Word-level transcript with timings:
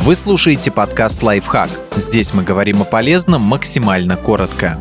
Вы 0.00 0.16
слушаете 0.16 0.70
подкаст 0.70 1.22
«Лайфхак». 1.22 1.68
Здесь 1.96 2.32
мы 2.32 2.42
говорим 2.42 2.80
о 2.80 2.84
полезном 2.84 3.42
максимально 3.42 4.16
коротко. 4.16 4.78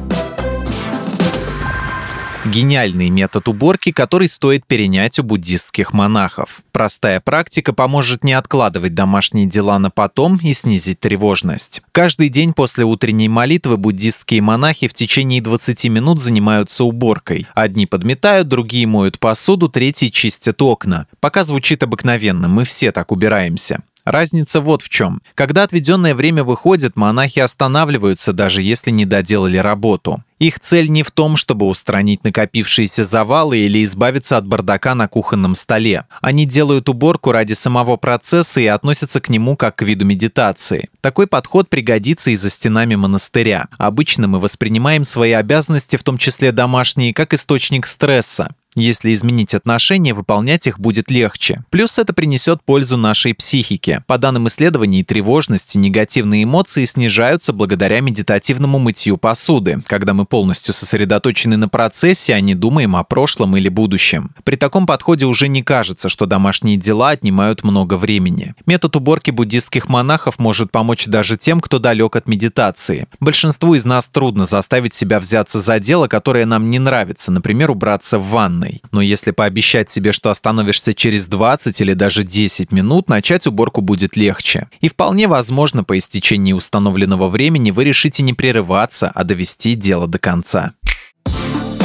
Гениальный 2.46 3.10
метод 3.10 3.49
уборки, 3.49 3.92
который 3.92 4.29
стоит 4.29 4.65
перенять 4.65 5.19
у 5.19 5.24
буддистских 5.24 5.92
монахов. 5.92 6.62
Простая 6.72 7.19
практика 7.19 7.74
поможет 7.74 8.24
не 8.24 8.33
откладывать 8.33 8.94
домашние 8.94 9.47
дела 9.47 9.79
на 9.79 9.90
потом 9.90 10.40
и 10.42 10.53
снизить 10.53 11.01
тревожность. 11.01 11.81
Каждый 11.92 12.29
день 12.29 12.54
после 12.54 12.86
утренней 12.86 13.28
молитвы 13.28 13.76
буддистские 13.76 14.42
монахи 14.42 14.88
в 14.88 14.94
течение 14.94 15.42
20 15.42 15.86
минут 15.86 16.22
занимаются 16.22 16.86
уборкой. 16.86 17.48
Одни 17.54 17.86
подметают, 17.86 18.48
другие 18.48 18.88
моют 18.88 19.20
посуду, 19.20 19.68
третьи 19.68 20.08
чистят 20.08 20.62
окна. 20.62 21.08
Пока 21.20 21.44
звучит 21.44 21.84
обыкновенно, 21.84 22.48
мы 22.48 22.63
все 22.63 22.94
так 22.94 23.12
убираемся. 23.12 23.81
Разница 24.08 24.62
вот 24.62 24.81
в 24.84 24.88
чем. 24.88 25.22
Когда 25.36 25.63
отведенное 25.63 26.16
время 26.16 26.45
выходит, 26.45 26.95
монахи 26.95 27.40
останавливаются, 27.40 28.32
даже 28.32 28.62
если 28.62 28.90
не 28.90 29.05
доделали 29.05 29.58
работу. 29.58 30.23
Их 30.40 30.62
цель 30.62 30.88
не 30.90 31.04
в 31.04 31.12
том, 31.12 31.36
чтобы 31.36 31.66
устранить 31.66 32.23
накопившиеся 32.23 33.04
завалы 33.04 33.58
или 33.58 33.84
избавиться 33.84 34.38
от 34.38 34.48
бардака 34.48 34.96
на 34.96 35.09
кухонном 35.09 35.55
столе. 35.55 36.05
Они 36.22 36.46
делают 36.46 36.88
уборку 36.88 37.34
ради 37.34 37.52
самого 37.52 37.98
процесса 37.98 38.62
и 38.62 38.68
относятся 38.68 39.20
к 39.20 39.27
нему 39.27 39.58
как 39.58 39.76
к 39.76 39.82
виду 39.82 40.05
медитации. 40.05 40.90
Такой 41.02 41.27
подход 41.27 41.70
пригодится 41.70 42.32
и 42.32 42.38
за 42.38 42.49
стенами 42.49 42.96
монастыря. 42.96 43.68
Обычно 43.77 44.30
мы 44.30 44.40
воспринимаем 44.40 45.04
свои 45.04 45.34
обязанности, 45.34 45.98
в 45.98 46.04
том 46.04 46.18
числе 46.18 46.54
домашние, 46.54 47.13
как 47.13 47.34
источник 47.34 47.85
стресса. 47.85 48.52
Если 48.77 49.12
изменить 49.12 49.55
отношения, 49.55 50.13
выполнять 50.13 50.67
их 50.67 50.80
будет 50.80 51.09
легче. 51.09 51.63
Плюс 51.72 51.98
это 51.98 52.13
принесет 52.13 52.62
пользу 52.63 52.95
нашей 52.95 53.34
психике. 53.34 54.04
По 54.05 54.20
данным 54.20 54.48
исследований, 54.48 55.04
тревожность 55.04 55.76
и 55.76 55.80
негативные 55.80 56.44
эмоции 56.44 56.85
снижаются 56.85 57.54
благодаря 57.54 58.02
медитативному 58.02 58.77
мытью 58.77 59.18
посуды, 59.18 59.82
когда 59.87 60.13
мы 60.13 60.26
полностью 60.26 60.76
сосредоточены 60.76 61.57
на 61.57 61.68
процессе, 61.68 62.35
а 62.35 62.40
не 62.40 62.54
думаем 62.54 62.96
о 62.96 63.04
прошлом 63.04 63.57
или 63.57 63.68
будущем. 63.68 64.35
При 64.43 64.57
таком 64.57 64.85
подходе 64.85 65.25
уже 65.25 65.47
не 65.47 65.63
кажется, 65.63 66.07
что 66.07 66.27
домашние 66.27 66.77
дела 66.77 67.09
отнимают 67.09 67.63
много 67.63 67.97
времени. 67.97 68.53
Метод 68.67 68.95
уборки 68.95 69.31
буддистских 69.31 69.89
монахов 69.89 70.37
может 70.37 70.71
помочь 70.71 71.07
даже 71.07 71.35
тем, 71.35 71.61
кто 71.61 71.80
далек 71.80 72.15
от 72.15 72.27
медитации. 72.27 73.07
Большинству 73.19 73.73
из 73.73 73.85
нас 73.85 74.07
трудно 74.07 74.45
заставить 74.45 74.93
себя 74.93 75.19
взяться 75.19 75.59
за 75.59 75.80
дело, 75.80 76.07
которое 76.07 76.45
нам 76.45 76.69
не 76.69 76.77
нравится, 76.77 77.31
например, 77.31 77.71
убраться 77.71 78.19
в 78.19 78.27
ванной 78.30 78.66
ванной. 78.67 78.81
Но 78.91 79.01
если 79.01 79.31
пообещать 79.31 79.89
себе, 79.89 80.11
что 80.11 80.29
остановишься 80.29 80.93
через 80.93 81.27
20 81.27 81.81
или 81.81 81.93
даже 81.93 82.23
10 82.23 82.71
минут, 82.71 83.09
начать 83.09 83.47
уборку 83.47 83.81
будет 83.81 84.15
легче. 84.15 84.67
И 84.81 84.89
вполне 84.89 85.27
возможно, 85.27 85.83
по 85.83 85.97
истечении 85.97 86.53
установленного 86.53 87.29
времени 87.29 87.71
вы 87.71 87.83
решите 87.85 88.23
не 88.23 88.33
прерываться, 88.33 89.11
а 89.13 89.23
довести 89.23 89.75
дело 89.75 90.07
до 90.07 90.19
конца. 90.19 90.73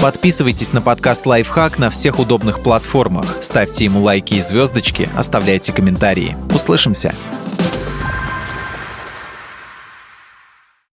Подписывайтесь 0.00 0.72
на 0.72 0.82
подкаст 0.82 1.26
«Лайфхак» 1.26 1.78
на 1.78 1.88
всех 1.88 2.18
удобных 2.18 2.64
платформах, 2.64 3.36
ставьте 3.40 3.84
ему 3.84 4.00
лайки 4.00 4.34
и 4.34 4.40
звездочки, 4.40 5.08
оставляйте 5.16 5.72
комментарии. 5.72 6.36
Услышимся! 6.52 7.14